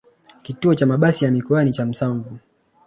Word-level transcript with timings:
kituo 0.43 0.75
cha 0.75 0.85
mabasi 0.85 1.25
ya 1.25 1.31
mikoani 1.31 1.71
cha 1.71 1.85
Msanvu 1.85 2.37